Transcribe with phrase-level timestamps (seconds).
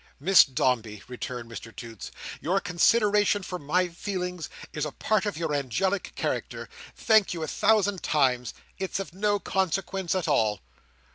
[0.19, 2.09] "Miss Dombey," returned Mr Toots,
[2.41, 6.67] "your consideration for my feelings is a part of your angelic character.
[6.95, 8.55] Thank you a thousand times.
[8.79, 10.61] It's of no consequence at all."